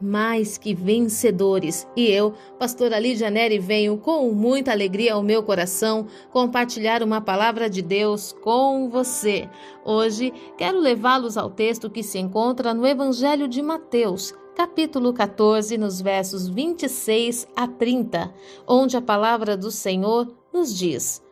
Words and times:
mais 0.00 0.56
que 0.56 0.74
vencedores. 0.74 1.86
E 1.96 2.06
eu, 2.06 2.34
pastora 2.58 2.98
Lídia 2.98 3.30
Neri, 3.30 3.58
venho 3.58 3.98
com 3.98 4.30
muita 4.32 4.72
alegria 4.72 5.14
ao 5.14 5.22
meu 5.22 5.42
coração 5.42 6.06
compartilhar 6.30 7.02
uma 7.02 7.20
palavra 7.20 7.68
de 7.68 7.82
Deus 7.82 8.32
com 8.32 8.88
você. 8.88 9.48
Hoje 9.84 10.32
quero 10.56 10.78
levá-los 10.78 11.36
ao 11.36 11.50
texto 11.50 11.90
que 11.90 12.02
se 12.02 12.18
encontra 12.18 12.72
no 12.74 12.86
Evangelho 12.86 13.48
de 13.48 13.62
Mateus, 13.62 14.34
capítulo 14.54 15.12
14, 15.12 15.78
nos 15.78 16.00
versos 16.00 16.48
26 16.48 17.46
a 17.54 17.66
30, 17.66 18.32
onde 18.66 18.96
a 18.96 19.02
palavra 19.02 19.56
do 19.56 19.70
Senhor 19.70 20.34
nos 20.52 20.76
diz: 20.76 21.22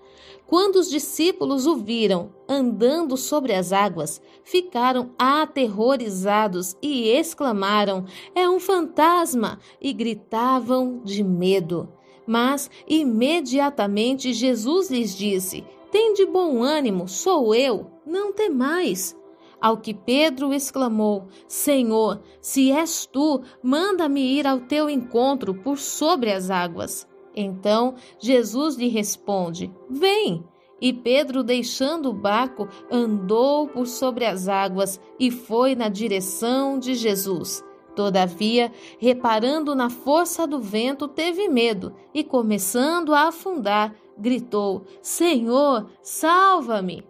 quando 0.46 0.76
os 0.76 0.88
discípulos 0.88 1.66
o 1.66 1.76
viram 1.76 2.32
andando 2.48 3.16
sobre 3.16 3.52
as 3.52 3.72
águas, 3.72 4.20
ficaram 4.44 5.10
aterrorizados 5.18 6.76
e 6.80 7.08
exclamaram: 7.08 8.04
É 8.34 8.48
um 8.48 8.60
fantasma! 8.60 9.58
e 9.80 9.92
gritavam 9.92 11.00
de 11.04 11.22
medo. 11.22 11.88
Mas 12.26 12.70
imediatamente 12.88 14.32
Jesus 14.32 14.90
lhes 14.90 15.16
disse: 15.16 15.64
Tem 15.90 16.14
de 16.14 16.24
bom 16.26 16.62
ânimo, 16.62 17.08
sou 17.08 17.54
eu, 17.54 17.90
não 18.06 18.32
temais. 18.32 19.16
Ao 19.60 19.76
que 19.76 19.94
Pedro 19.94 20.52
exclamou: 20.52 21.26
Senhor, 21.48 22.20
se 22.40 22.70
és 22.70 23.06
tu, 23.06 23.42
manda-me 23.62 24.20
ir 24.20 24.46
ao 24.46 24.60
teu 24.60 24.88
encontro 24.88 25.54
por 25.54 25.78
sobre 25.78 26.32
as 26.32 26.50
águas. 26.50 27.06
Então 27.36 27.94
Jesus 28.18 28.76
lhe 28.76 28.88
responde: 28.88 29.70
Vem. 29.90 30.42
E 30.80 30.92
Pedro, 30.92 31.42
deixando 31.42 32.10
o 32.10 32.14
barco, 32.14 32.68
andou 32.90 33.66
por 33.66 33.86
sobre 33.86 34.26
as 34.26 34.46
águas 34.46 35.00
e 35.18 35.30
foi 35.30 35.74
na 35.74 35.88
direção 35.88 36.78
de 36.78 36.94
Jesus. 36.94 37.64
Todavia, 37.94 38.70
reparando 38.98 39.74
na 39.74 39.88
força 39.88 40.46
do 40.46 40.60
vento, 40.60 41.08
teve 41.08 41.48
medo 41.48 41.94
e, 42.12 42.22
começando 42.22 43.14
a 43.14 43.28
afundar, 43.28 43.94
gritou: 44.18 44.84
Senhor, 45.00 45.86
salva-me! 46.02 47.06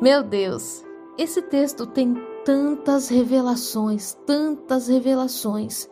Meu 0.00 0.22
Deus, 0.22 0.82
esse 1.18 1.42
texto 1.42 1.84
tem 1.84 2.14
tantas 2.42 3.10
revelações, 3.10 4.14
tantas 4.26 4.88
revelações 4.88 5.90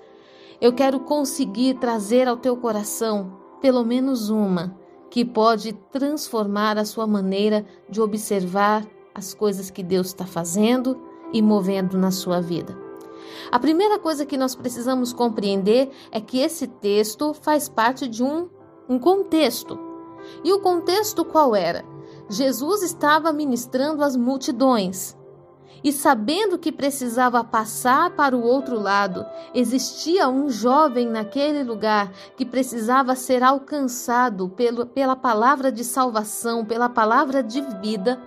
eu 0.60 0.72
quero 0.72 1.00
conseguir 1.00 1.74
trazer 1.74 2.26
ao 2.26 2.36
teu 2.36 2.56
coração 2.56 3.38
pelo 3.60 3.84
menos 3.84 4.28
uma 4.28 4.76
que 5.10 5.24
pode 5.24 5.72
transformar 5.90 6.76
a 6.76 6.84
sua 6.84 7.06
maneira 7.06 7.64
de 7.88 8.00
observar 8.00 8.86
as 9.14 9.32
coisas 9.32 9.70
que 9.70 9.82
Deus 9.82 10.08
está 10.08 10.26
fazendo 10.26 11.00
e 11.32 11.40
movendo 11.40 11.96
na 11.96 12.10
sua 12.10 12.40
vida. 12.40 12.76
A 13.50 13.58
primeira 13.58 13.98
coisa 13.98 14.26
que 14.26 14.36
nós 14.36 14.54
precisamos 14.54 15.12
compreender 15.12 15.90
é 16.10 16.20
que 16.20 16.38
esse 16.38 16.66
texto 16.66 17.32
faz 17.32 17.68
parte 17.68 18.06
de 18.06 18.22
um, 18.22 18.48
um 18.88 18.98
contexto. 18.98 19.78
E 20.44 20.52
o 20.52 20.60
contexto 20.60 21.24
qual 21.24 21.54
era? 21.54 21.84
Jesus 22.28 22.82
estava 22.82 23.32
ministrando 23.32 24.02
às 24.02 24.16
multidões 24.16 25.16
e 25.82 25.92
sabendo 25.92 26.58
que 26.58 26.72
precisava 26.72 27.44
passar 27.44 28.10
para 28.10 28.36
o 28.36 28.42
outro 28.42 28.78
lado, 28.78 29.24
existia 29.54 30.28
um 30.28 30.50
jovem 30.50 31.06
naquele 31.06 31.62
lugar 31.62 32.12
que 32.36 32.44
precisava 32.44 33.14
ser 33.14 33.42
alcançado 33.42 34.48
pelo, 34.48 34.86
pela 34.86 35.16
palavra 35.16 35.70
de 35.70 35.84
salvação, 35.84 36.64
pela 36.64 36.88
palavra 36.88 37.42
de 37.42 37.60
vida, 37.80 38.20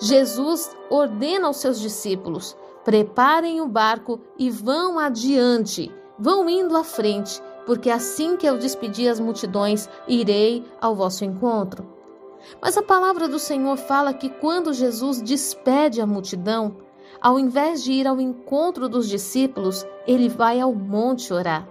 Jesus 0.00 0.74
ordena 0.90 1.46
aos 1.46 1.58
seus 1.58 1.80
discípulos: 1.80 2.56
preparem 2.84 3.60
o 3.60 3.68
barco 3.68 4.20
e 4.38 4.50
vão 4.50 4.98
adiante, 4.98 5.92
vão 6.18 6.48
indo 6.48 6.76
à 6.76 6.84
frente, 6.84 7.40
porque 7.66 7.90
assim 7.90 8.36
que 8.36 8.46
eu 8.46 8.58
despedir 8.58 9.08
as 9.08 9.20
multidões, 9.20 9.88
irei 10.06 10.64
ao 10.80 10.94
vosso 10.94 11.24
encontro. 11.24 11.93
Mas 12.60 12.76
a 12.76 12.82
palavra 12.82 13.28
do 13.28 13.38
Senhor 13.38 13.76
fala 13.76 14.14
que 14.14 14.28
quando 14.28 14.72
Jesus 14.72 15.20
despede 15.20 16.00
a 16.00 16.06
multidão, 16.06 16.76
ao 17.20 17.38
invés 17.38 17.82
de 17.82 17.92
ir 17.92 18.06
ao 18.06 18.20
encontro 18.20 18.88
dos 18.88 19.08
discípulos, 19.08 19.86
ele 20.06 20.28
vai 20.28 20.60
ao 20.60 20.74
monte 20.74 21.32
orar. 21.32 21.68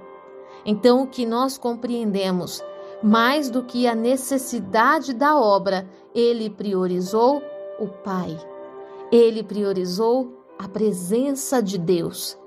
Então, 0.65 1.03
o 1.03 1.07
que 1.07 1.25
nós 1.25 1.57
compreendemos, 1.57 2.63
mais 3.01 3.49
do 3.49 3.63
que 3.63 3.85
a 3.85 3.93
necessidade 3.93 5.13
da 5.13 5.37
obra, 5.37 5.87
ele 6.15 6.49
priorizou 6.49 7.41
o 7.79 7.87
Pai. 7.87 8.37
Ele 9.11 9.43
priorizou 9.43 10.43
a 10.57 10.67
presença 10.67 11.61
de 11.61 11.77
Deus. 11.77 12.37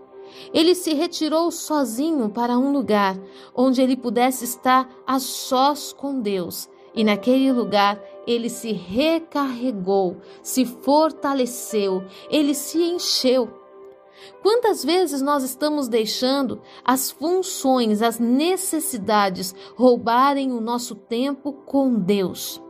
Ele 0.52 0.74
se 0.74 0.94
retirou 0.94 1.50
sozinho 1.50 2.28
para 2.30 2.58
um 2.58 2.72
lugar 2.72 3.16
onde 3.54 3.80
ele 3.80 3.96
pudesse 3.96 4.44
estar 4.44 4.88
a 5.06 5.18
sós 5.18 5.92
com 5.92 6.20
Deus 6.20 6.68
e 6.94 7.04
naquele 7.04 7.52
lugar 7.52 8.00
ele 8.26 8.50
se 8.50 8.72
recarregou, 8.72 10.16
se 10.42 10.64
fortaleceu, 10.64 12.04
ele 12.30 12.54
se 12.54 12.82
encheu. 12.82 13.48
Quantas 14.42 14.84
vezes 14.84 15.20
nós 15.20 15.42
estamos 15.42 15.88
deixando 15.88 16.60
as 16.84 17.10
funções, 17.10 18.02
as 18.02 18.18
necessidades 18.18 19.54
roubarem 19.76 20.52
o 20.52 20.60
nosso 20.60 20.94
tempo 20.94 21.52
com 21.52 21.94
Deus? 21.94 22.60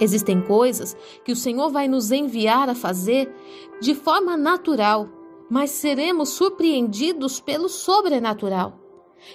Existem 0.00 0.40
coisas 0.40 0.96
que 1.24 1.32
o 1.32 1.36
Senhor 1.36 1.68
vai 1.70 1.86
nos 1.86 2.10
enviar 2.10 2.70
a 2.70 2.74
fazer 2.74 3.30
de 3.80 3.94
forma 3.94 4.36
natural, 4.36 5.08
mas 5.50 5.70
seremos 5.70 6.30
surpreendidos 6.30 7.38
pelo 7.38 7.68
sobrenatural. 7.68 8.78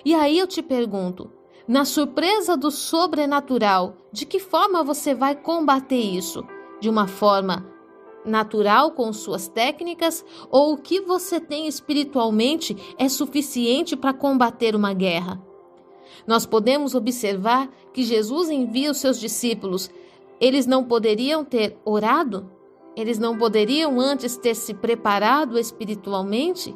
E 0.04 0.16
aí 0.16 0.40
eu 0.40 0.48
te 0.48 0.64
pergunto: 0.64 1.30
na 1.68 1.84
surpresa 1.84 2.56
do 2.56 2.70
sobrenatural, 2.70 3.98
de 4.12 4.26
que 4.26 4.40
forma 4.40 4.84
você 4.84 5.16
vai 5.16 5.36
combater 5.36 6.00
isso? 6.00 6.46
De 6.80 6.88
uma 6.88 7.08
forma 7.08 7.66
natural 8.24 8.92
com 8.92 9.12
suas 9.12 9.48
técnicas 9.48 10.24
ou 10.52 10.74
o 10.74 10.78
que 10.78 11.02
você 11.02 11.40
tem 11.40 11.68
espiritualmente 11.68 12.76
é 13.00 13.10
suficiente 13.10 13.96
para 13.96 14.14
combater 14.14 14.76
uma 14.76 14.94
guerra? 14.94 15.42
Nós 16.28 16.46
podemos 16.46 16.94
observar 16.94 17.68
que 17.92 18.04
Jesus 18.04 18.50
envia 18.50 18.92
os 18.92 18.98
seus 18.98 19.20
discípulos. 19.20 19.90
Eles 20.40 20.68
não 20.68 20.84
poderiam 20.84 21.44
ter 21.44 21.78
orado? 21.84 22.50
Eles 22.96 23.18
não 23.18 23.38
poderiam 23.38 24.00
antes 24.00 24.38
ter 24.38 24.56
se 24.56 24.74
preparado 24.74 25.58
espiritualmente? 25.58 26.76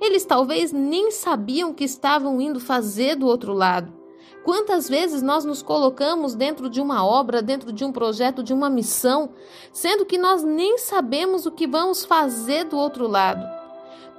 Eles 0.00 0.24
talvez 0.24 0.72
nem 0.72 1.10
sabiam 1.10 1.70
o 1.70 1.74
que 1.74 1.84
estavam 1.84 2.40
indo 2.40 2.60
fazer 2.60 3.16
do 3.16 3.26
outro 3.26 3.52
lado. 3.52 4.01
Quantas 4.44 4.88
vezes 4.88 5.22
nós 5.22 5.44
nos 5.44 5.62
colocamos 5.62 6.34
dentro 6.34 6.68
de 6.68 6.80
uma 6.80 7.06
obra, 7.06 7.40
dentro 7.40 7.72
de 7.72 7.84
um 7.84 7.92
projeto, 7.92 8.42
de 8.42 8.52
uma 8.52 8.68
missão, 8.68 9.30
sendo 9.72 10.04
que 10.04 10.18
nós 10.18 10.42
nem 10.42 10.78
sabemos 10.78 11.46
o 11.46 11.52
que 11.52 11.66
vamos 11.66 12.04
fazer 12.04 12.64
do 12.64 12.76
outro 12.76 13.06
lado? 13.06 13.62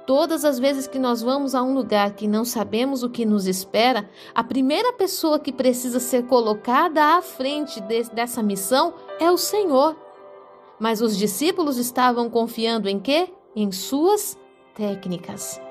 Todas 0.06 0.44
as 0.44 0.58
vezes 0.58 0.86
que 0.86 0.98
nós 0.98 1.22
vamos 1.22 1.54
a 1.54 1.62
um 1.62 1.74
lugar 1.74 2.12
que 2.12 2.28
não 2.28 2.44
sabemos 2.44 3.02
o 3.02 3.08
que 3.08 3.24
nos 3.24 3.46
espera, 3.46 4.08
a 4.34 4.44
primeira 4.44 4.92
pessoa 4.92 5.38
que 5.38 5.52
precisa 5.52 5.98
ser 5.98 6.26
colocada 6.26 7.16
à 7.16 7.22
frente 7.22 7.80
de, 7.80 8.02
dessa 8.04 8.42
missão 8.42 8.94
é 9.18 9.30
o 9.30 9.38
Senhor. 9.38 9.96
Mas 10.78 11.00
os 11.00 11.16
discípulos 11.16 11.78
estavam 11.78 12.28
confiando 12.28 12.88
em 12.88 13.00
quê? 13.00 13.32
Em 13.56 13.72
suas 13.72 14.38
técnicas. 14.74 15.63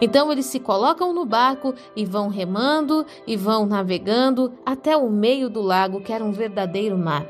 Então 0.00 0.30
eles 0.30 0.46
se 0.46 0.60
colocam 0.60 1.12
no 1.12 1.24
barco 1.24 1.74
e 1.94 2.04
vão 2.04 2.28
remando 2.28 3.04
e 3.26 3.36
vão 3.36 3.66
navegando 3.66 4.52
até 4.64 4.96
o 4.96 5.10
meio 5.10 5.48
do 5.48 5.60
lago, 5.60 6.00
que 6.00 6.12
era 6.12 6.24
um 6.24 6.32
verdadeiro 6.32 6.98
mar. 6.98 7.26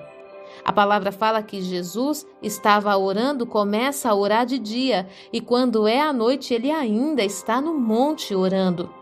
A 0.65 0.73
palavra 0.73 1.13
fala 1.13 1.43
que 1.43 1.61
Jesus 1.61 2.27
estava 2.43 2.97
orando, 2.97 3.47
começa 3.47 4.09
a 4.09 4.15
orar 4.15 4.47
de 4.47 4.59
dia, 4.59 5.07
e 5.33 5.41
quando 5.41 5.87
é 5.87 6.01
à 6.01 6.13
noite, 6.13 6.55
ele 6.55 6.71
ainda 6.71 7.23
está 7.23 7.61
no 7.61 7.75
monte 7.75 8.35
orando. 8.35 8.93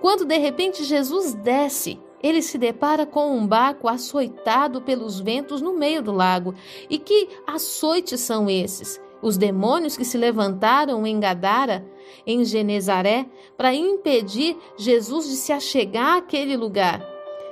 Quando 0.00 0.24
de 0.24 0.36
repente 0.36 0.84
Jesus 0.84 1.34
desce, 1.34 2.00
ele 2.22 2.40
se 2.40 2.56
depara 2.56 3.04
com 3.04 3.36
um 3.36 3.46
barco 3.46 3.86
açoitado 3.86 4.80
pelos 4.80 5.20
ventos 5.20 5.60
no 5.60 5.74
meio 5.74 6.02
do 6.02 6.10
lago. 6.10 6.54
E 6.88 6.98
que 6.98 7.28
açoites 7.46 8.20
são 8.20 8.48
esses? 8.48 9.00
Os 9.24 9.38
demônios 9.38 9.96
que 9.96 10.04
se 10.04 10.18
levantaram 10.18 11.06
em 11.06 11.18
Gadara 11.18 11.82
em 12.26 12.44
Genezaré 12.44 13.24
para 13.56 13.72
impedir 13.72 14.54
Jesus 14.76 15.26
de 15.26 15.36
se 15.36 15.50
achegar 15.50 16.18
àquele 16.18 16.54
lugar. 16.58 17.02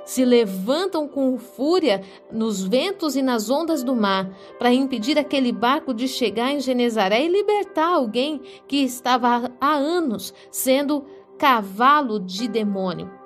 se 0.05 0.25
levantam 0.25 1.07
com 1.07 1.37
fúria 1.39 2.03
nos 2.29 2.61
ventos 2.61 3.15
e 3.15 3.21
nas 3.21 3.49
ondas 3.49 3.83
do 3.83 3.95
mar 3.95 4.29
para 4.59 4.73
impedir 4.73 5.17
aquele 5.17 5.51
barco 5.51 5.93
de 5.93 6.09
chegar 6.09 6.51
em 6.51 6.59
Genezaré 6.59 7.23
e 7.23 7.29
libertar 7.29 7.87
alguém 7.87 8.41
que 8.67 8.83
estava 8.83 9.49
há 9.61 9.73
anos 9.73 10.33
sendo 10.51 11.05
cavalo 11.39 12.19
de 12.19 12.49
demônio. 12.49 13.22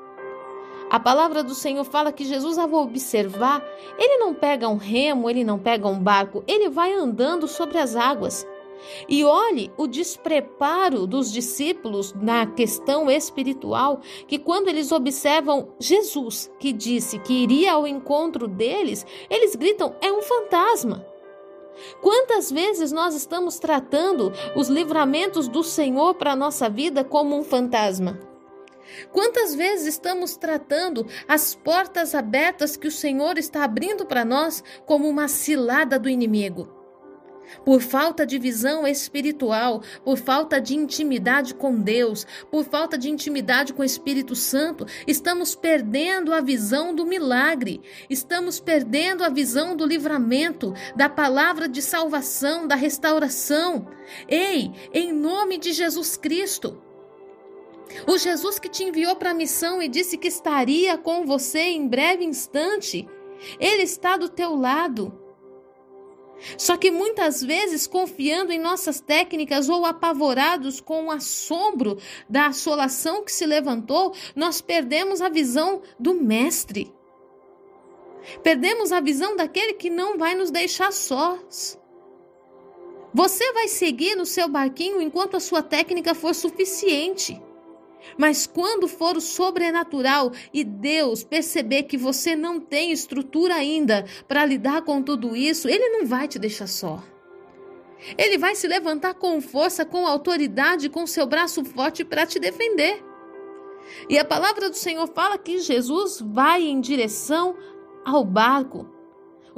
A 0.89 0.99
palavra 0.99 1.43
do 1.43 1.53
Senhor 1.53 1.83
fala 1.83 2.13
que 2.13 2.23
Jesus, 2.23 2.57
ao 2.57 2.73
observar, 2.73 3.61
ele 3.97 4.17
não 4.17 4.33
pega 4.33 4.69
um 4.69 4.77
remo, 4.77 5.29
ele 5.29 5.43
não 5.43 5.59
pega 5.59 5.87
um 5.87 5.99
barco, 5.99 6.43
ele 6.47 6.69
vai 6.69 6.93
andando 6.93 7.47
sobre 7.47 7.77
as 7.77 7.95
águas. 7.95 8.47
E 9.09 9.25
olhe 9.25 9.71
o 9.75 9.85
despreparo 9.85 11.05
dos 11.05 11.31
discípulos 11.31 12.13
na 12.13 12.45
questão 12.45 13.09
espiritual, 13.11 13.99
que 14.27 14.37
quando 14.37 14.69
eles 14.69 14.91
observam 14.91 15.69
Jesus, 15.79 16.49
que 16.59 16.71
disse 16.71 17.19
que 17.19 17.33
iria 17.33 17.73
ao 17.73 17.87
encontro 17.87 18.47
deles, 18.47 19.05
eles 19.29 19.55
gritam: 19.55 19.93
é 20.01 20.11
um 20.11 20.21
fantasma. 20.21 21.05
Quantas 22.01 22.51
vezes 22.51 22.91
nós 22.91 23.13
estamos 23.13 23.59
tratando 23.59 24.31
os 24.55 24.69
livramentos 24.69 25.47
do 25.47 25.63
Senhor 25.63 26.15
para 26.15 26.31
a 26.31 26.35
nossa 26.35 26.69
vida 26.69 27.03
como 27.03 27.35
um 27.35 27.43
fantasma? 27.43 28.19
Quantas 29.11 29.55
vezes 29.55 29.87
estamos 29.87 30.35
tratando 30.37 31.05
as 31.27 31.55
portas 31.55 32.15
abertas 32.15 32.77
que 32.77 32.87
o 32.87 32.91
Senhor 32.91 33.37
está 33.37 33.63
abrindo 33.63 34.05
para 34.05 34.25
nós 34.25 34.63
como 34.85 35.07
uma 35.07 35.27
cilada 35.27 35.99
do 35.99 36.09
inimigo? 36.09 36.77
Por 37.63 37.81
falta 37.81 38.25
de 38.25 38.37
visão 38.37 38.85
espiritual, 38.85 39.81
por 40.03 40.17
falta 40.17 40.59
de 40.59 40.75
intimidade 40.75 41.53
com 41.53 41.79
Deus, 41.79 42.25
por 42.51 42.65
falta 42.65 42.97
de 42.97 43.09
intimidade 43.09 43.73
com 43.73 43.81
o 43.81 43.85
Espírito 43.85 44.35
Santo, 44.35 44.85
estamos 45.05 45.55
perdendo 45.55 46.33
a 46.33 46.41
visão 46.41 46.93
do 46.93 47.05
milagre, 47.05 47.81
estamos 48.09 48.59
perdendo 48.59 49.23
a 49.23 49.29
visão 49.29 49.75
do 49.75 49.85
livramento, 49.85 50.73
da 50.95 51.07
palavra 51.09 51.67
de 51.67 51.81
salvação, 51.81 52.67
da 52.67 52.75
restauração. 52.75 53.87
Ei, 54.27 54.71
em 54.93 55.13
nome 55.13 55.57
de 55.57 55.71
Jesus 55.71 56.17
Cristo, 56.17 56.81
o 58.07 58.17
Jesus 58.17 58.57
que 58.57 58.69
te 58.69 58.85
enviou 58.85 59.17
para 59.17 59.31
a 59.31 59.33
missão 59.33 59.81
e 59.81 59.89
disse 59.89 60.17
que 60.17 60.29
estaria 60.29 60.97
com 60.97 61.25
você 61.25 61.59
em 61.59 61.85
breve 61.87 62.23
instante, 62.23 63.07
ele 63.59 63.83
está 63.83 64.15
do 64.15 64.29
teu 64.29 64.55
lado. 64.55 65.27
Só 66.57 66.77
que 66.77 66.89
muitas 66.89 67.43
vezes, 67.43 67.85
confiando 67.85 68.53
em 68.53 68.59
nossas 68.59 69.01
técnicas 69.01 69.67
ou 69.67 69.85
apavorados 69.85 70.79
com 70.79 71.05
o 71.05 71.11
assombro 71.11 71.97
da 72.29 72.47
assolação 72.47 73.23
que 73.23 73.31
se 73.31 73.45
levantou, 73.45 74.13
nós 74.35 74.61
perdemos 74.61 75.19
a 75.19 75.29
visão 75.29 75.81
do 75.99 76.13
Mestre. 76.13 76.93
Perdemos 78.43 78.91
a 78.91 78.99
visão 78.99 79.35
daquele 79.35 79.73
que 79.73 79.89
não 79.89 80.17
vai 80.17 80.35
nos 80.35 80.51
deixar 80.51 80.93
sós. 80.93 81.77
Você 83.13 83.51
vai 83.51 83.67
seguir 83.67 84.15
no 84.15 84.25
seu 84.25 84.47
barquinho 84.47 85.01
enquanto 85.01 85.35
a 85.35 85.39
sua 85.39 85.63
técnica 85.63 86.13
for 86.13 86.35
suficiente. 86.35 87.41
Mas 88.17 88.45
quando 88.45 88.87
for 88.87 89.17
o 89.17 89.21
sobrenatural 89.21 90.31
e 90.53 90.63
Deus 90.63 91.23
perceber 91.23 91.83
que 91.83 91.97
você 91.97 92.35
não 92.35 92.59
tem 92.59 92.91
estrutura 92.91 93.55
ainda 93.55 94.05
para 94.27 94.45
lidar 94.45 94.83
com 94.83 95.01
tudo 95.01 95.35
isso, 95.35 95.67
Ele 95.67 95.89
não 95.89 96.05
vai 96.05 96.27
te 96.27 96.37
deixar 96.37 96.67
só. 96.67 97.03
Ele 98.17 98.37
vai 98.37 98.55
se 98.55 98.67
levantar 98.67 99.15
com 99.15 99.41
força, 99.41 99.83
com 99.83 100.05
autoridade, 100.05 100.89
com 100.89 101.07
seu 101.07 101.25
braço 101.25 101.65
forte 101.65 102.05
para 102.05 102.25
te 102.25 102.39
defender. 102.39 103.03
E 104.09 104.17
a 104.17 104.25
palavra 104.25 104.69
do 104.69 104.75
Senhor 104.75 105.07
fala 105.07 105.37
que 105.37 105.59
Jesus 105.59 106.21
vai 106.21 106.63
em 106.63 106.79
direção 106.79 107.55
ao 108.05 108.23
barco. 108.23 108.96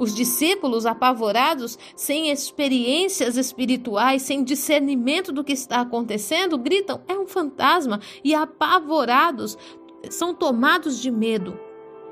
Os 0.00 0.14
discípulos, 0.14 0.86
apavorados, 0.86 1.78
sem 1.94 2.30
experiências 2.30 3.36
espirituais, 3.36 4.22
sem 4.22 4.42
discernimento 4.42 5.30
do 5.30 5.44
que 5.44 5.52
está 5.52 5.82
acontecendo, 5.82 6.56
gritam: 6.56 7.02
é 7.06 7.12
um 7.18 7.26
fantasma, 7.26 8.00
e 8.24 8.34
apavorados 8.34 9.58
são 10.08 10.32
tomados 10.34 11.02
de 11.02 11.10
medo. 11.10 11.54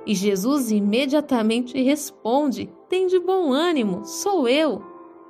E 0.04 0.14
Jesus 0.14 0.70
imediatamente 0.70 1.82
responde: 1.82 2.70
Tem 2.90 3.06
de 3.06 3.18
bom 3.18 3.54
ânimo, 3.54 4.04
sou 4.04 4.46
eu, 4.46 4.82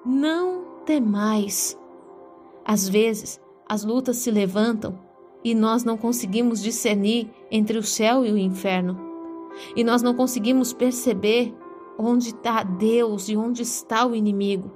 não 0.05 0.65
temais. 0.85 1.79
Às 2.65 2.89
vezes, 2.89 3.41
as 3.69 3.85
lutas 3.85 4.17
se 4.17 4.33
levantam 4.33 4.99
e 5.45 5.55
nós 5.55 5.85
não 5.85 5.97
conseguimos 5.97 6.61
discernir 6.61 7.31
entre 7.53 7.79
o 7.79 7.85
céu 7.85 8.27
e 8.27 8.33
o 8.33 8.37
inferno. 8.37 8.99
E 9.77 9.85
nós 9.85 10.03
não 10.03 10.13
conseguimos 10.13 10.73
perceber 10.73 11.55
onde 11.99 12.29
está 12.29 12.63
Deus 12.63 13.29
e 13.29 13.37
onde 13.37 13.63
está 13.63 14.07
o 14.07 14.15
inimigo. 14.15 14.71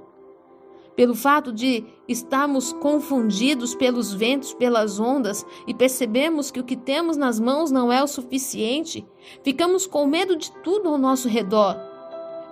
Pelo 0.95 1.15
fato 1.15 1.51
de 1.51 1.83
estarmos 2.07 2.71
confundidos 2.73 3.73
pelos 3.73 4.13
ventos, 4.13 4.53
pelas 4.53 4.99
ondas 4.99 5.43
e 5.65 5.73
percebemos 5.73 6.51
que 6.51 6.59
o 6.59 6.63
que 6.63 6.75
temos 6.75 7.17
nas 7.17 7.39
mãos 7.39 7.71
não 7.71 7.91
é 7.91 8.03
o 8.03 8.07
suficiente, 8.07 9.03
ficamos 9.43 9.87
com 9.87 10.05
medo 10.05 10.35
de 10.35 10.51
tudo 10.61 10.89
ao 10.89 10.97
nosso 10.99 11.27
redor. 11.27 11.75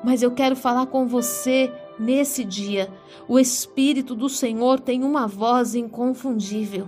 Mas 0.03 0.23
eu 0.23 0.31
quero 0.31 0.55
falar 0.55 0.87
com 0.87 1.05
você 1.05 1.71
nesse 1.99 2.43
dia. 2.43 2.91
O 3.27 3.37
Espírito 3.37 4.15
do 4.15 4.27
Senhor 4.27 4.79
tem 4.79 5.03
uma 5.03 5.27
voz 5.27 5.75
inconfundível 5.75 6.87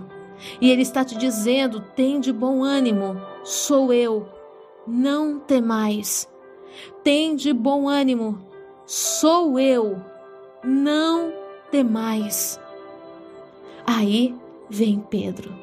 e 0.60 0.70
ele 0.70 0.82
está 0.82 1.04
te 1.04 1.16
dizendo: 1.16 1.80
tem 1.94 2.20
de 2.20 2.32
bom 2.32 2.62
ânimo, 2.62 3.16
sou 3.44 3.92
eu, 3.92 4.28
não 4.86 5.38
temais. 5.38 6.28
Tem 6.28 6.33
de 7.36 7.52
bom 7.52 7.88
ânimo, 7.88 8.38
sou 8.86 9.58
eu, 9.58 10.00
não 10.62 11.32
temais. 11.70 12.58
Aí 13.86 14.34
vem 14.70 15.00
Pedro. 15.10 15.54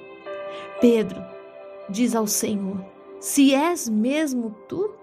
Pedro 0.79 1.21
diz 1.89 2.15
ao 2.15 2.27
Senhor: 2.27 2.83
Se 3.19 3.53
és 3.53 3.89
mesmo 3.89 4.55
tu, 4.67 4.93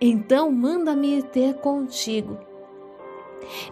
então 0.00 0.50
manda-me 0.50 1.22
ter 1.22 1.54
contigo. 1.54 2.38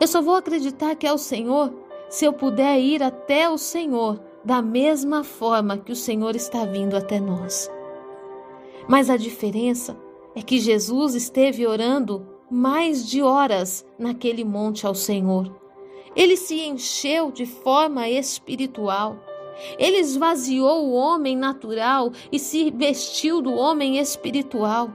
Eu 0.00 0.06
só 0.06 0.20
vou 0.20 0.36
acreditar 0.36 0.94
que 0.96 1.06
é 1.06 1.12
o 1.12 1.18
Senhor 1.18 1.72
se 2.08 2.24
eu 2.24 2.32
puder 2.32 2.78
ir 2.78 3.02
até 3.02 3.48
o 3.48 3.56
Senhor 3.56 4.20
da 4.44 4.62
mesma 4.62 5.22
forma 5.22 5.78
que 5.78 5.92
o 5.92 5.96
Senhor 5.96 6.34
está 6.34 6.64
vindo 6.64 6.96
até 6.96 7.20
nós. 7.20 7.70
Mas 8.88 9.10
a 9.10 9.16
diferença 9.16 9.96
é 10.34 10.42
que 10.42 10.58
Jesus 10.58 11.14
esteve 11.14 11.66
orando 11.66 12.26
mais 12.50 13.08
de 13.08 13.22
horas 13.22 13.84
naquele 13.98 14.44
monte 14.44 14.86
ao 14.86 14.94
Senhor. 14.94 15.54
Ele 16.14 16.36
se 16.36 16.60
encheu 16.60 17.30
de 17.30 17.46
forma 17.46 18.08
espiritual. 18.08 19.16
Ele 19.78 19.98
esvaziou 19.98 20.86
o 20.86 20.92
homem 20.92 21.36
natural 21.36 22.12
e 22.32 22.38
se 22.38 22.70
vestiu 22.70 23.40
do 23.40 23.54
homem 23.54 23.98
espiritual. 23.98 24.90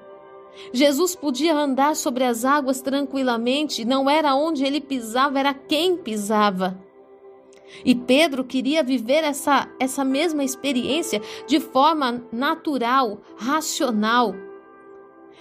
Jesus 0.74 1.16
podia 1.16 1.54
andar 1.54 1.96
sobre 1.96 2.24
as 2.24 2.46
águas 2.46 2.82
tranquilamente, 2.82 3.86
não 3.86 4.10
era 4.10 4.36
onde 4.36 4.64
ele 4.64 4.82
pisava, 4.82 5.40
era 5.40 5.54
quem 5.54 5.98
pisava. 5.98 6.80
E 7.84 7.94
Pedro 7.94 8.44
queria 8.44 8.84
viver 8.84 9.24
essa, 9.24 9.68
essa 9.80 10.04
mesma 10.06 10.44
experiência 10.44 11.22
de 11.48 11.60
forma 11.60 12.24
natural, 12.32 13.20
racional. 13.36 14.34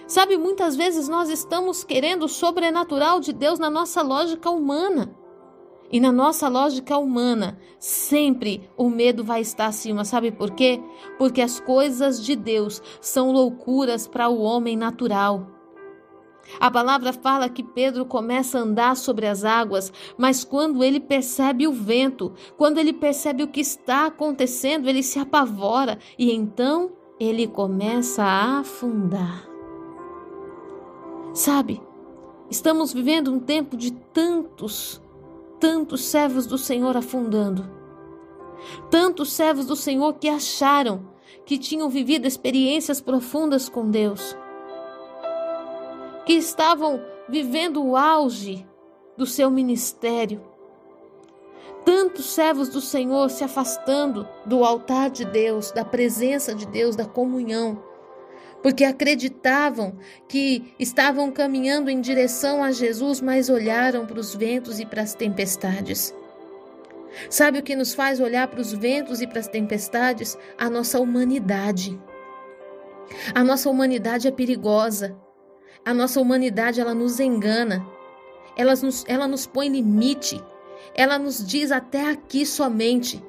Sabe, 0.07 0.37
muitas 0.37 0.75
vezes 0.75 1.09
nós 1.09 1.29
estamos 1.29 1.83
querendo 1.83 2.23
o 2.23 2.29
sobrenatural 2.29 3.19
de 3.19 3.33
Deus 3.33 3.57
na 3.57 3.69
nossa 3.69 4.03
lógica 4.03 4.49
humana. 4.51 5.15
E 5.91 5.99
na 5.99 6.11
nossa 6.11 6.47
lógica 6.47 6.97
humana, 6.97 7.59
sempre 7.79 8.69
o 8.75 8.89
medo 8.89 9.23
vai 9.23 9.41
estar 9.41 9.67
acima. 9.67 10.03
Sabe 10.03 10.31
por 10.31 10.51
quê? 10.51 10.81
Porque 11.17 11.41
as 11.41 11.59
coisas 11.59 12.23
de 12.23 12.35
Deus 12.35 12.81
são 12.99 13.31
loucuras 13.31 14.07
para 14.07 14.27
o 14.29 14.41
homem 14.41 14.75
natural. 14.75 15.47
A 16.59 16.69
palavra 16.69 17.11
fala 17.11 17.49
que 17.49 17.63
Pedro 17.63 18.05
começa 18.05 18.59
a 18.59 18.61
andar 18.61 18.95
sobre 18.95 19.25
as 19.25 19.43
águas, 19.43 19.91
mas 20.17 20.43
quando 20.43 20.83
ele 20.83 20.99
percebe 20.99 21.67
o 21.67 21.71
vento, 21.71 22.33
quando 22.55 22.77
ele 22.77 22.93
percebe 22.93 23.41
o 23.41 23.47
que 23.47 23.61
está 23.61 24.05
acontecendo, 24.05 24.87
ele 24.87 25.01
se 25.01 25.17
apavora 25.17 25.97
e 26.17 26.31
então 26.31 26.91
ele 27.19 27.47
começa 27.47 28.23
a 28.23 28.59
afundar. 28.59 29.54
Sabe, 31.35 31.81
estamos 32.49 32.93
vivendo 32.93 33.29
um 33.29 33.41
tempo 33.41 33.75
de 33.75 33.91
tantos, 33.91 35.01
tantos 35.59 36.05
servos 36.05 36.45
do 36.47 36.57
Senhor 36.57 36.95
afundando. 36.95 37.69
Tantos 38.89 39.33
servos 39.33 39.65
do 39.65 39.75
Senhor 39.75 40.13
que 40.13 40.29
acharam 40.29 41.09
que 41.45 41.57
tinham 41.57 41.89
vivido 41.89 42.25
experiências 42.25 43.01
profundas 43.01 43.67
com 43.67 43.91
Deus, 43.91 44.33
que 46.25 46.31
estavam 46.31 47.01
vivendo 47.27 47.83
o 47.83 47.97
auge 47.97 48.65
do 49.17 49.25
seu 49.25 49.51
ministério. 49.51 50.41
Tantos 51.83 52.27
servos 52.27 52.69
do 52.69 52.79
Senhor 52.79 53.29
se 53.29 53.43
afastando 53.43 54.25
do 54.45 54.63
altar 54.63 55.09
de 55.09 55.25
Deus, 55.25 55.69
da 55.71 55.83
presença 55.83 56.55
de 56.55 56.65
Deus, 56.65 56.95
da 56.95 57.05
comunhão 57.05 57.83
porque 58.65 58.83
acreditavam 58.83 59.95
que 60.27 60.73
estavam 60.79 61.31
caminhando 61.31 61.87
em 61.87 62.01
direção 62.01 62.63
a 62.63 62.71
Jesus, 62.71 63.21
mas 63.21 63.47
olharam 63.47 64.07
para 64.07 64.19
os 64.19 64.33
ventos 64.33 64.79
e 64.79 64.87
para 64.87 65.03
as 65.03 65.13
tempestades. 65.13 66.15
Sabe 67.29 67.59
o 67.59 67.61
que 67.61 67.75
nos 67.75 67.93
faz 67.93 68.19
olhar 68.19 68.47
para 68.47 68.59
os 68.59 68.73
ventos 68.73 69.21
e 69.21 69.27
para 69.27 69.39
as 69.39 69.47
tempestades? 69.47 70.35
A 70.57 70.67
nossa 70.67 70.99
humanidade. 70.99 72.01
A 73.35 73.43
nossa 73.43 73.69
humanidade 73.69 74.27
é 74.27 74.31
perigosa. 74.31 75.15
A 75.85 75.93
nossa 75.93 76.19
humanidade 76.19 76.81
ela 76.81 76.95
nos 76.95 77.19
engana. 77.19 77.85
Ela 78.57 78.73
nos, 78.73 79.05
ela 79.07 79.27
nos 79.27 79.45
põe 79.45 79.69
limite. 79.69 80.43
Ela 80.95 81.19
nos 81.19 81.45
diz 81.45 81.71
até 81.71 82.09
aqui 82.09 82.43
somente. 82.47 83.23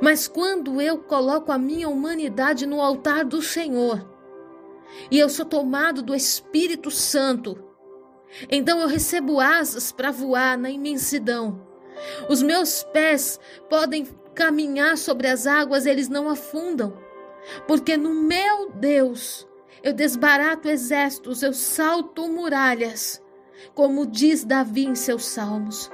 Mas 0.00 0.26
quando 0.28 0.80
eu 0.80 0.98
coloco 0.98 1.52
a 1.52 1.58
minha 1.58 1.88
humanidade 1.88 2.66
no 2.66 2.80
altar 2.80 3.24
do 3.24 3.40
Senhor, 3.40 4.06
e 5.10 5.18
eu 5.18 5.28
sou 5.28 5.44
tomado 5.44 6.02
do 6.02 6.14
Espírito 6.14 6.90
Santo, 6.90 7.62
então 8.50 8.80
eu 8.80 8.88
recebo 8.88 9.40
asas 9.40 9.92
para 9.92 10.10
voar 10.10 10.58
na 10.58 10.70
imensidão. 10.70 11.66
Os 12.28 12.42
meus 12.42 12.82
pés 12.84 13.40
podem 13.70 14.06
caminhar 14.34 14.98
sobre 14.98 15.28
as 15.28 15.46
águas, 15.46 15.86
eles 15.86 16.08
não 16.08 16.28
afundam, 16.28 16.98
porque 17.66 17.96
no 17.96 18.14
meu 18.14 18.70
Deus 18.70 19.46
eu 19.82 19.92
desbarato 19.92 20.68
exércitos, 20.68 21.42
eu 21.42 21.54
salto 21.54 22.28
muralhas, 22.28 23.22
como 23.74 24.06
diz 24.06 24.44
Davi 24.44 24.84
em 24.84 24.94
seus 24.94 25.24
salmos. 25.24 25.90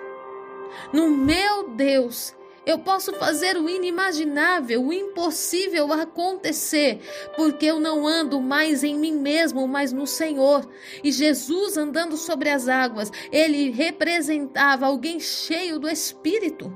No 0.93 1.11
meu 1.11 1.69
Deus 1.71 2.35
eu 2.65 2.79
posso 2.79 3.13
fazer 3.15 3.57
o 3.57 3.69
inimaginável, 3.69 4.85
o 4.85 4.93
impossível 4.93 5.93
acontecer, 5.93 7.01
porque 7.37 7.67
eu 7.67 7.81
não 7.81 8.07
ando 8.07 8.41
mais 8.41 8.85
em 8.85 8.95
mim 8.97 9.17
mesmo, 9.17 9.67
mas 9.67 9.93
no 9.93 10.07
Senhor. 10.07 10.69
E 11.03 11.11
Jesus 11.11 11.77
andando 11.77 12.17
sobre 12.17 12.49
as 12.49 12.69
águas, 12.69 13.11
ele 13.33 13.71
representava 13.71 14.87
alguém 14.87 15.19
cheio 15.19 15.79
do 15.79 15.89
Espírito. 15.89 16.73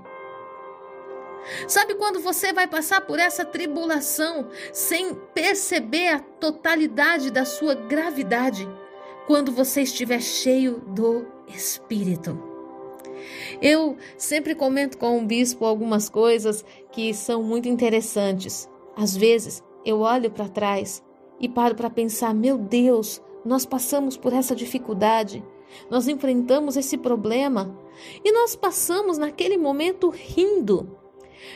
Sabe 1.69 1.95
quando 1.95 2.19
você 2.19 2.53
vai 2.53 2.67
passar 2.67 3.03
por 3.03 3.21
essa 3.21 3.45
tribulação 3.45 4.49
sem 4.73 5.15
perceber 5.33 6.09
a 6.09 6.19
totalidade 6.19 7.31
da 7.31 7.45
sua 7.45 7.75
gravidade? 7.75 8.69
Quando 9.29 9.53
você 9.53 9.83
estiver 9.83 10.21
cheio 10.21 10.81
do 10.89 11.25
Espírito. 11.47 12.56
Eu 13.61 13.97
sempre 14.17 14.55
comento 14.55 14.99
com 14.99 15.19
o 15.19 15.27
bispo 15.27 15.65
algumas 15.65 16.09
coisas 16.09 16.65
que 16.93 17.13
são 17.15 17.43
muito 17.43 17.69
interessantes. 17.69 18.69
Às 18.97 19.17
vezes, 19.17 19.63
eu 19.85 20.01
olho 20.01 20.31
para 20.31 20.49
trás 20.49 21.03
e 21.41 21.49
paro 21.49 21.75
para 21.75 21.91
pensar: 21.91 22.35
meu 22.35 22.59
Deus, 22.59 23.23
nós 23.45 23.65
passamos 23.65 24.17
por 24.17 24.33
essa 24.33 24.55
dificuldade, 24.55 25.45
nós 25.91 26.09
enfrentamos 26.09 26.77
esse 26.77 26.97
problema 26.97 27.79
e 28.25 28.33
nós 28.33 28.57
passamos 28.57 29.19
naquele 29.19 29.57
momento 29.57 30.11
rindo. 30.11 30.99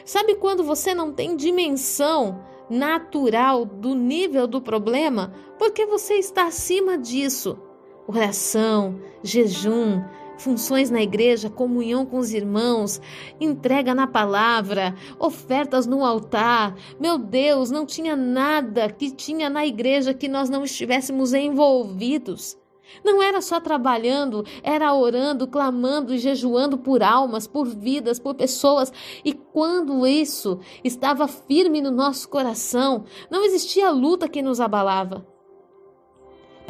Sabe 0.05 0.37
quando 0.37 0.62
você 0.62 0.95
não 0.95 1.12
tem 1.12 1.37
dimensão 1.37 2.45
natural 2.69 3.65
do 3.65 3.95
nível 3.95 4.47
do 4.47 4.61
problema? 4.61 5.35
Porque 5.59 5.85
você 5.85 6.15
está 6.15 6.47
acima 6.47 6.97
disso. 6.97 7.59
Oração, 8.07 9.00
jejum, 9.23 10.03
funções 10.40 10.90
na 10.90 11.02
igreja, 11.02 11.50
comunhão 11.50 12.04
com 12.06 12.18
os 12.18 12.32
irmãos, 12.32 13.00
entrega 13.40 13.94
na 13.94 14.06
palavra, 14.06 14.94
ofertas 15.18 15.87
no 15.87 16.04
altar. 16.04 16.75
Meu 16.99 17.18
Deus, 17.18 17.70
não 17.70 17.85
tinha 17.85 18.16
nada 18.16 18.90
que 18.90 19.11
tinha 19.11 19.49
na 19.50 19.66
igreja 19.66 20.14
que 20.14 20.28
nós 20.28 20.49
não 20.49 20.64
estivéssemos 20.64 21.32
envolvidos. 21.35 22.59
Não 23.04 23.23
era 23.23 23.40
só 23.40 23.61
trabalhando, 23.61 24.44
era 24.62 24.92
orando, 24.92 25.47
clamando 25.47 26.12
e 26.12 26.18
jejuando 26.18 26.76
por 26.76 27.02
almas, 27.02 27.47
por 27.47 27.68
vidas, 27.68 28.18
por 28.18 28.35
pessoas. 28.35 28.92
E 29.25 29.32
quando 29.32 30.06
isso 30.06 30.59
estava 30.82 31.28
firme 31.28 31.80
no 31.80 31.90
nosso 31.90 32.28
coração, 32.28 33.04
não 33.30 33.44
existia 33.44 33.90
luta 33.90 34.28
que 34.28 34.42
nos 34.42 34.61
abalava. 34.61 35.25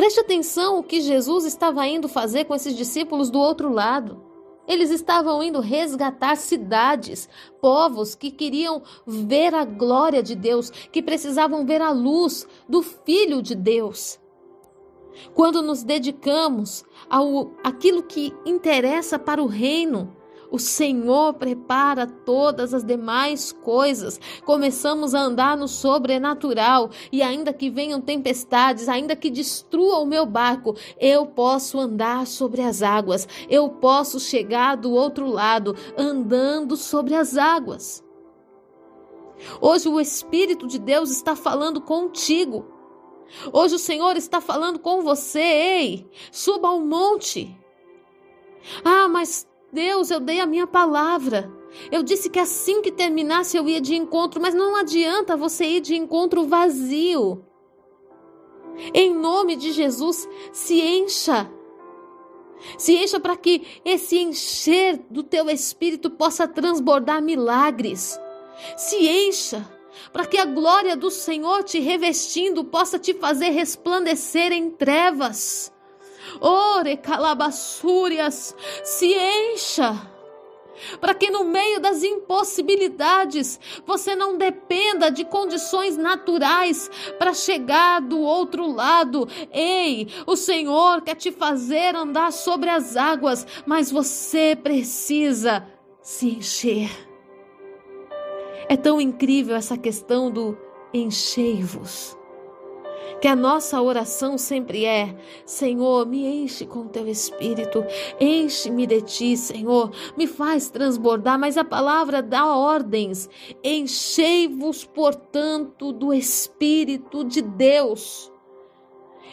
Preste 0.01 0.21
atenção 0.21 0.79
o 0.79 0.83
que 0.83 1.03
Jesus 1.03 1.45
estava 1.45 1.87
indo 1.87 2.09
fazer 2.09 2.47
com 2.47 2.55
esses 2.55 2.75
discípulos 2.75 3.29
do 3.29 3.39
outro 3.39 3.71
lado. 3.71 4.25
Eles 4.67 4.89
estavam 4.89 5.43
indo 5.43 5.61
resgatar 5.61 6.39
cidades, 6.39 7.29
povos 7.61 8.15
que 8.15 8.31
queriam 8.31 8.83
ver 9.07 9.55
a 9.55 9.63
glória 9.63 10.23
de 10.23 10.35
Deus, 10.35 10.71
que 10.71 11.03
precisavam 11.03 11.67
ver 11.67 11.83
a 11.83 11.91
luz 11.91 12.49
do 12.67 12.81
Filho 12.81 13.43
de 13.43 13.55
Deus. 13.55 14.19
Quando 15.35 15.61
nos 15.61 15.83
dedicamos 15.83 16.83
ao 17.11 17.53
aquilo 17.63 18.03
que 18.03 18.33
interessa 18.47 19.19
para 19.19 19.43
o 19.43 19.47
reino, 19.47 20.17
o 20.51 20.59
Senhor 20.59 21.35
prepara 21.35 22.07
todas 22.07 22.75
as 22.75 22.85
demais 22.85 23.53
coisas. 23.53 24.21
Começamos 24.45 25.15
a 25.15 25.21
andar 25.21 25.57
no 25.57 25.69
sobrenatural 25.69 26.91
e 27.13 27.23
ainda 27.23 27.53
que 27.53 27.71
venham 27.71 28.01
tempestades, 28.01 28.89
ainda 28.89 29.15
que 29.15 29.31
destrua 29.31 29.99
o 29.99 30.07
meu 30.07 30.27
barco, 30.27 30.77
eu 30.99 31.27
posso 31.27 31.79
andar 31.79 32.27
sobre 32.27 32.63
as 32.63 32.83
águas. 32.83 33.29
Eu 33.49 33.69
posso 33.69 34.19
chegar 34.19 34.77
do 34.77 34.93
outro 34.93 35.27
lado 35.27 35.77
andando 35.97 36.77
sobre 36.77 37.15
as 37.15 37.37
águas. 37.37 38.05
Hoje 39.61 39.89
o 39.89 40.01
Espírito 40.01 40.67
de 40.67 40.79
Deus 40.79 41.11
está 41.11 41.35
falando 41.35 41.81
contigo. 41.81 42.67
Hoje 43.53 43.77
o 43.77 43.79
Senhor 43.79 44.17
está 44.17 44.41
falando 44.41 44.79
com 44.79 45.03
você. 45.03 45.41
Ei, 45.41 46.11
suba 46.33 46.69
ao 46.69 46.81
monte. 46.81 47.57
Ah, 48.85 49.09
mas 49.09 49.47
Deus, 49.73 50.11
eu 50.11 50.21
dei 50.21 50.41
a 50.41 50.47
minha 50.47 50.67
palavra. 50.67 51.51
Eu 51.91 52.03
disse 52.03 52.29
que 52.29 52.39
assim 52.39 52.83
que 52.83 52.91
terminasse 52.91 53.57
eu 53.57 53.69
ia 53.69 53.81
de 53.81 53.95
encontro, 53.95 54.41
mas 54.41 54.55
não 54.55 54.77
adianta 54.77 55.37
você 55.37 55.65
ir 55.65 55.81
de 55.81 55.95
encontro 55.95 56.47
vazio. 56.47 57.45
Em 58.95 59.15
nome 59.15 59.57
de 59.57 59.73
Jesus, 59.73 60.29
se 60.53 60.81
encha. 60.81 61.51
Se 62.77 62.95
encha 62.95 63.21
para 63.21 63.37
que 63.37 63.81
esse 63.85 64.19
encher 64.19 65.01
do 65.11 65.23
teu 65.23 65.49
espírito 65.49 66.11
possa 66.11 66.49
transbordar 66.49 67.23
milagres. 67.23 68.19
Se 68.77 68.97
encha 69.07 69.67
para 70.13 70.27
que 70.27 70.39
a 70.39 70.45
glória 70.45 70.97
do 70.97 71.11
Senhor 71.11 71.63
te 71.63 71.79
revestindo 71.79 72.65
possa 72.65 72.99
te 72.99 73.15
fazer 73.15 73.51
resplandecer 73.51 74.53
em 74.53 74.71
trevas. 74.71 75.73
Ore 76.41 76.97
calabaçúrias, 76.97 78.55
se 78.85 79.15
encha 79.15 80.11
para 81.01 81.15
que 81.15 81.31
no 81.31 81.45
meio 81.45 81.81
das 81.81 82.03
impossibilidades 82.03 83.61
você 83.87 84.15
não 84.15 84.37
dependa 84.37 85.11
de 85.11 85.25
condições 85.25 85.97
naturais 85.97 86.91
para 87.19 87.35
chegar 87.35 88.01
do 88.01 88.21
outro 88.21 88.71
lado. 88.73 89.29
Ei, 89.53 90.09
o 90.27 90.37
Senhor 90.37 91.03
quer 91.03 91.17
te 91.17 91.31
fazer 91.31 91.95
andar 91.95 92.33
sobre 92.33 92.71
as 92.71 92.97
águas, 92.97 93.47
mas 93.67 93.91
você 93.91 94.57
precisa 94.61 95.67
se 96.03 96.29
encher. 96.37 96.91
É 98.69 98.77
tão 98.77 99.01
incrível 99.01 99.57
essa 99.57 99.77
questão 99.77 100.31
do 100.31 100.57
enchei-vos. 100.95 102.17
Que 103.21 103.29
a 103.29 103.37
nossa 103.37 103.81
oração 103.83 104.39
sempre 104.39 104.85
é: 104.87 105.15
Senhor, 105.45 106.07
me 106.07 106.27
enche 106.27 106.65
com 106.65 106.89
teu 106.89 107.07
espírito, 107.07 107.85
enche-me 108.19 108.87
de 108.87 109.03
ti, 109.03 109.37
Senhor, 109.37 109.93
me 110.17 110.27
faz 110.27 110.71
transbordar. 110.71 111.39
Mas 111.39 111.59
a 111.59 111.65
palavra 111.65 112.23
dá 112.23 112.47
ordens: 112.47 113.29
enchei-vos, 113.63 114.85
portanto, 114.85 115.93
do 115.93 116.15
Espírito 116.15 117.23
de 117.23 117.43
Deus. 117.43 118.33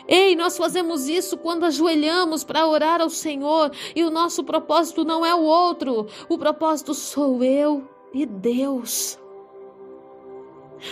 Ei, 0.08 0.36
nós 0.36 0.58
fazemos 0.58 1.10
isso 1.10 1.38
quando 1.38 1.65
ajoelhamos 1.65 2.44
para 2.44 2.65
orar 2.65 3.01
ao 3.01 3.10
Senhor 3.10 3.72
e 3.94 4.03
o 4.03 4.10
nosso 4.10 4.44
propósito 4.44 5.03
não 5.03 5.25
é 5.25 5.36
o 5.36 5.41
outro, 5.41 6.08
o 6.29 6.38
propósito 6.38 6.94
sou 6.94 7.44
eu 7.44 7.86
e 8.13 8.25
Deus. 8.25 9.20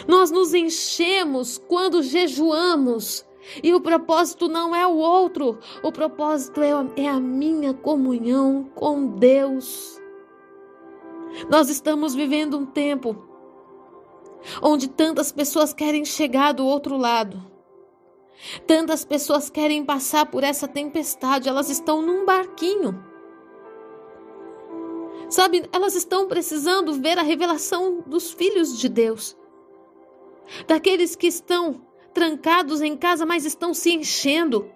Nós 0.07 0.31
nos 0.31 0.53
enchemos 0.53 1.57
quando 1.57 2.03
jejuamos. 2.03 3.25
E 3.61 3.73
o 3.73 3.81
propósito 3.81 4.47
não 4.47 4.75
é 4.75 4.87
o 4.87 4.95
outro, 4.95 5.59
o 5.83 5.91
propósito 5.91 6.61
é, 6.61 6.71
é 6.95 7.07
a 7.07 7.19
minha 7.19 7.75
comunhão 7.75 8.67
com 8.73 9.05
Deus. 9.05 10.01
Nós 11.47 11.69
estamos 11.69 12.15
vivendo 12.15 12.57
um 12.57 12.65
tempo 12.65 13.15
onde 14.61 14.87
tantas 14.87 15.31
pessoas 15.31 15.73
querem 15.73 16.03
chegar 16.03 16.53
do 16.53 16.65
outro 16.65 16.97
lado. 16.97 17.39
Tantas 18.65 19.05
pessoas 19.05 19.49
querem 19.49 19.85
passar 19.85 20.25
por 20.25 20.43
essa 20.43 20.67
tempestade, 20.67 21.47
elas 21.47 21.69
estão 21.69 22.01
num 22.01 22.25
barquinho. 22.25 22.99
Sabe, 25.29 25.67
elas 25.71 25.95
estão 25.95 26.27
precisando 26.27 26.93
ver 26.93 27.19
a 27.19 27.23
revelação 27.23 28.03
dos 28.07 28.31
filhos 28.31 28.77
de 28.77 28.89
Deus 28.89 29.37
daqueles 30.67 31.15
que 31.15 31.27
estão 31.27 31.81
trancados 32.13 32.81
em 32.81 32.95
casa, 32.95 33.25
mas 33.25 33.45
estão 33.45 33.73
se 33.73 33.91
enchendo. 33.91 34.69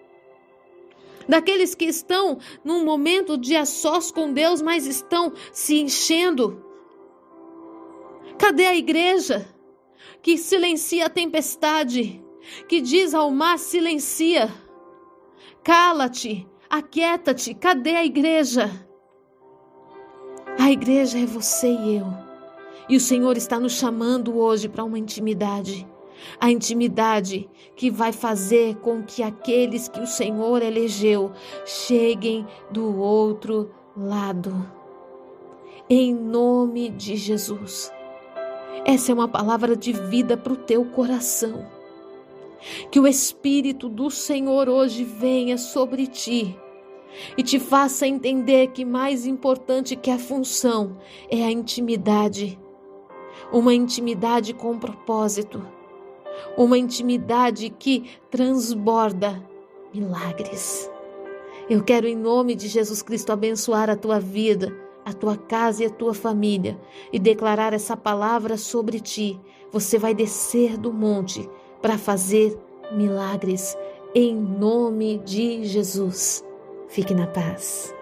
Daqueles 1.28 1.76
que 1.76 1.86
estão 1.86 2.40
num 2.64 2.84
momento 2.84 3.38
de 3.38 3.56
a 3.56 3.66
sós 3.66 4.12
com 4.12 4.34
Deus, 4.34 4.62
mas 4.62 4.88
estão 4.88 5.32
se 5.52 5.80
enchendo. 5.80 6.66
Cadê 8.38 8.66
a 8.66 8.76
igreja 8.76 9.48
que 10.22 10.38
silencia 10.38 11.06
a 11.06 11.10
tempestade, 11.10 12.24
que 12.68 12.82
diz 12.82 13.14
ao 13.14 13.30
mar: 13.32 13.60
silencia, 13.60 14.52
cala-te, 15.64 16.48
aquieta-te? 16.70 17.54
Cadê 17.54 17.96
a 17.96 18.06
igreja? 18.06 18.70
A 20.58 20.72
igreja 20.72 21.20
é 21.20 21.26
você 21.26 21.72
e 21.72 21.98
eu. 21.98 22.29
E 22.90 22.98
o 22.98 23.00
Senhor 23.00 23.38
está 23.38 23.60
nos 23.60 23.74
chamando 23.74 24.36
hoje 24.36 24.68
para 24.68 24.84
uma 24.84 24.98
intimidade. 24.98 25.88
A 26.40 26.52
intimidade 26.52 27.48
que 27.76 27.92
vai 27.92 28.12
fazer 28.12 28.78
com 28.78 29.04
que 29.04 29.22
aqueles 29.22 29.88
que 29.88 30.02
o 30.02 30.08
Senhor 30.08 30.64
elegeu 30.64 31.32
cheguem 31.66 32.46
do 32.72 32.98
outro 33.00 33.70
lado. 33.96 34.70
Em 35.88 36.14
nome 36.14 36.90
de 36.90 37.16
Jesus. 37.16 37.92
Essa 38.84 39.12
é 39.12 39.16
uma 39.16 39.28
palavra 39.28 39.76
de 39.76 39.94
vida 39.94 40.36
para 40.36 40.54
o 40.54 40.58
teu 40.58 40.84
coração. 40.86 41.68
Que 42.92 43.00
o 43.00 43.08
Espírito 43.08 43.88
do 43.88 44.10
Senhor 44.10 44.68
hoje 44.68 45.04
venha 45.04 45.58
sobre 45.58 46.08
ti 46.08 46.58
e 47.38 47.44
te 47.44 47.60
faça 47.60 48.08
entender 48.08 48.68
que 48.68 48.84
mais 48.84 49.26
importante 49.26 49.96
que 49.96 50.12
a 50.12 50.20
função 50.20 50.98
é 51.30 51.44
a 51.44 51.52
intimidade. 51.52 52.60
Uma 53.52 53.74
intimidade 53.74 54.54
com 54.54 54.78
propósito, 54.78 55.62
uma 56.58 56.78
intimidade 56.78 57.70
que 57.70 58.10
transborda 58.30 59.44
milagres. 59.94 60.90
Eu 61.70 61.84
quero, 61.84 62.08
em 62.08 62.16
nome 62.16 62.56
de 62.56 62.68
Jesus 62.68 63.02
Cristo, 63.02 63.32
abençoar 63.32 63.90
a 63.90 63.96
tua 63.96 64.20
vida, 64.20 64.76
a 65.06 65.14
tua 65.14 65.38
casa 65.38 65.84
e 65.84 65.86
a 65.86 65.90
tua 65.90 66.14
família 66.14 66.80
e 67.12 67.20
declarar 67.20 67.74
essa 67.74 67.96
palavra 67.96 68.58
sobre 68.58 69.00
ti. 69.00 69.40
Você 69.72 69.98
vai 69.98 70.14
descer 70.14 70.78
do 70.78 70.92
monte 70.92 71.48
para 71.82 71.98
fazer 71.98 72.58
milagres, 72.92 73.78
em 74.16 74.36
nome 74.36 75.20
de 75.20 75.64
Jesus. 75.64 76.44
Fique 76.88 77.14
na 77.14 77.28
paz. 77.28 77.94